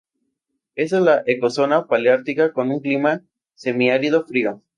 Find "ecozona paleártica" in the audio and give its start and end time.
1.27-2.53